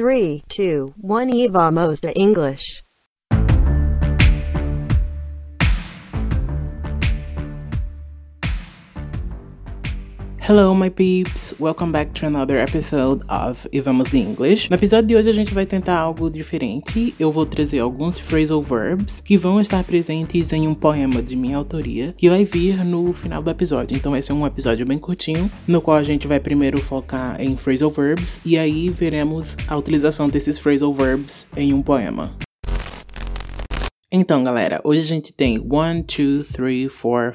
[0.00, 2.82] 3, 2, 1 Eva Most English.
[10.42, 11.54] Hello, my peeps!
[11.60, 14.70] Welcome back to another episode of E Vamos de English.
[14.70, 17.14] No episódio de hoje a gente vai tentar algo diferente.
[17.20, 21.58] Eu vou trazer alguns phrasal verbs que vão estar presentes em um poema de minha
[21.58, 23.94] autoria que vai vir no final do episódio.
[23.94, 27.54] Então vai ser um episódio bem curtinho, no qual a gente vai primeiro focar em
[27.54, 32.34] phrasal verbs e aí veremos a utilização desses phrasal verbs em um poema.
[34.12, 37.32] Então, galera, hoje a gente tem 1, 2, 3, 4,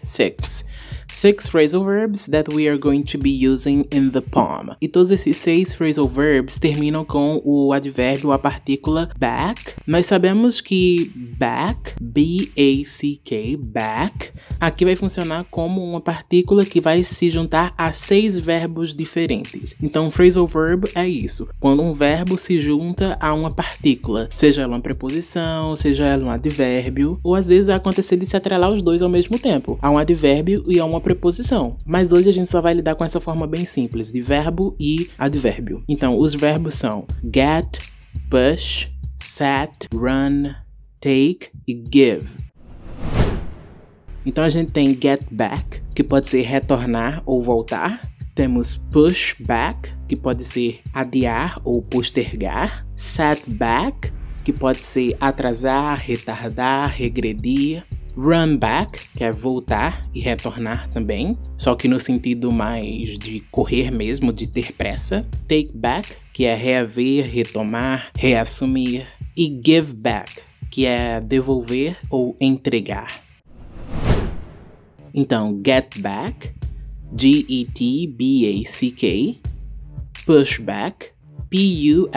[0.00, 0.64] 5, 6
[1.12, 4.74] six phrasal verbs that we are going to be using in the poem.
[4.80, 9.74] E todos esses seis phrasal verbs terminam com o advérbio, a partícula back.
[9.86, 14.30] Nós sabemos que back, B-A-C-K, back,
[14.60, 19.74] aqui vai funcionar como uma partícula que vai se juntar a seis verbos diferentes.
[19.82, 21.48] Então, phrasal verb é isso.
[21.60, 26.30] Quando um verbo se junta a uma partícula, seja ela uma preposição, seja ela um
[26.30, 29.98] advérbio, ou às vezes acontecer de se atrelar os dois ao mesmo tempo, a um
[29.98, 31.76] advérbio e a uma preposição.
[31.84, 35.10] Mas hoje a gente só vai lidar com essa forma bem simples de verbo e
[35.18, 35.82] advérbio.
[35.88, 37.80] Então, os verbos são get,
[38.30, 38.88] push,
[39.22, 40.54] set, run,
[41.00, 42.52] take e give.
[44.24, 48.00] Então a gente tem get back, que pode ser retornar ou voltar.
[48.34, 52.86] Temos push back, que pode ser adiar ou postergar.
[52.94, 54.12] Set back,
[54.44, 57.84] que pode ser atrasar, retardar, regredir.
[58.16, 63.90] Run back, que é voltar e retornar também, só que no sentido mais de correr
[63.90, 65.26] mesmo, de ter pressa.
[65.48, 69.06] Take back, que é reaver, retomar, reassumir.
[69.34, 73.22] E give back, que é devolver ou entregar.
[75.14, 76.52] Então, get back,
[77.16, 78.12] G-E-T-B-A-C-K.
[80.26, 81.10] Push back,
[81.48, 82.12] P-U-S-H-B-A-C-K.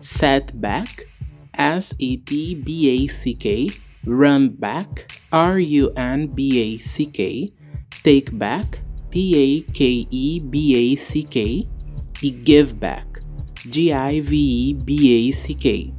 [0.00, 1.07] Set back,
[1.58, 3.66] S E T B A C K,
[4.06, 7.52] run back, R U N B A C K,
[8.04, 8.80] take back,
[9.10, 10.40] T A K E
[12.44, 13.20] give back,
[13.68, 15.92] G I V E B A C K.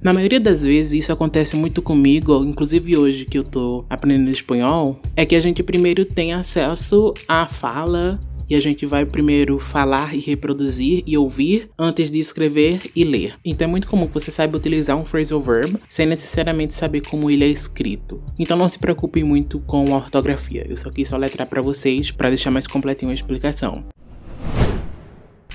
[0.00, 5.00] Na maioria das vezes isso acontece muito comigo, inclusive hoje que eu tô aprendendo espanhol,
[5.16, 10.14] é que a gente primeiro tem acesso à fala e a gente vai primeiro falar
[10.14, 13.34] e reproduzir e ouvir antes de escrever e ler.
[13.44, 17.30] Então é muito comum que você saiba utilizar um phrasal verb sem necessariamente saber como
[17.30, 18.22] ele é escrito.
[18.38, 20.66] Então não se preocupe muito com a ortografia.
[20.68, 23.84] Eu só quis soletrar para vocês para deixar mais completinho a explicação.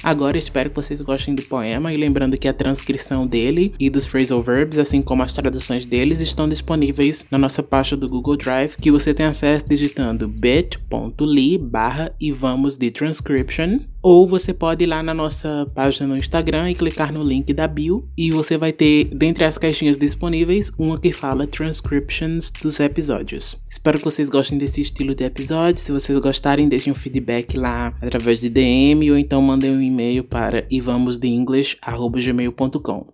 [0.04, 4.06] Agora espero que vocês gostem do poema e lembrando que a transcrição dele e dos
[4.06, 8.76] phrasal verbs, assim como as traduções deles, estão disponíveis na nossa pasta do Google Drive,
[8.76, 14.88] que você tem acesso digitando bit.ly barra e vamos de transcription ou você pode ir
[14.88, 18.74] lá na nossa página no Instagram e clicar no link da bio e você vai
[18.74, 23.56] ter, dentre as caixinhas disponíveis, uma que fala transcriptions dos episódios.
[23.72, 25.82] Espero que vocês gostem desse estilo de episódio.
[25.82, 30.26] Se vocês gostarem, deixem um feedback lá através de DM ou então mandem um e-mail
[30.26, 33.08] para ivamosdeenglish.gmail.com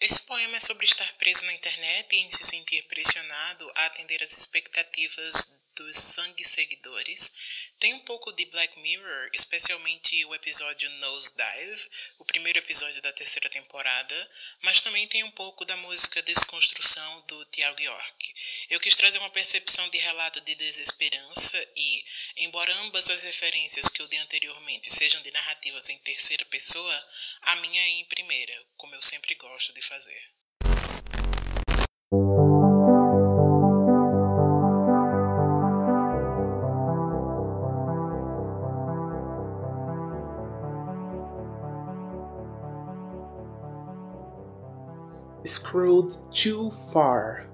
[0.00, 4.22] Esse poema é sobre estar preso na internet e em se sentir pressionado a atender
[4.22, 7.32] às expectativas dos sangue seguidores.
[7.80, 13.48] Tem um pouco de Black Mirror, especialmente o episódio Nosedive, o primeiro episódio da terceira
[13.48, 14.30] temporada,
[14.62, 18.34] mas também tem um pouco da música Desconstrução do Tiago York.
[18.68, 22.04] Eu quis trazer uma percepção de relato de desesperança e,
[22.38, 27.08] embora ambas as referências que eu dei anteriormente sejam de narrativas em terceira pessoa,
[27.42, 30.38] a minha é em primeira, como eu sempre gosto de fazer.
[45.52, 47.46] Scrolled too far,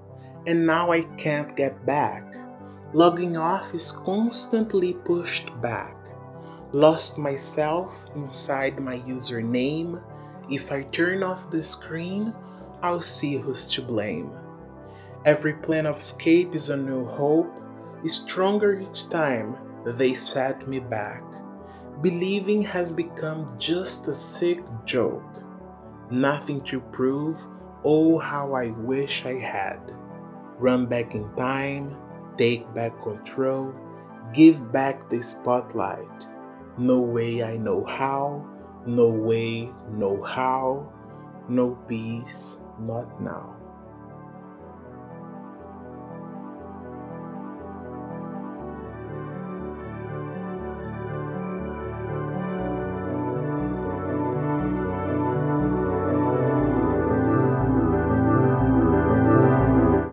[0.45, 2.35] and now I can't get back.
[2.93, 5.95] Logging off is constantly pushed back.
[6.71, 10.01] Lost myself inside my username.
[10.49, 12.33] If I turn off the screen,
[12.81, 14.31] I'll see who's to blame.
[15.25, 17.51] Every plan of escape is a new hope,
[18.03, 21.23] stronger each time they set me back.
[22.01, 25.23] Believing has become just a sick joke.
[26.11, 27.45] Nothing to prove,
[27.87, 29.79] Oh, how I wish I had.
[30.57, 31.95] Run back in time,
[32.35, 33.75] take back control,
[34.33, 36.27] give back the spotlight.
[36.79, 38.43] No way I know how,
[38.87, 40.91] no way, no how,
[41.47, 43.55] no peace, not now.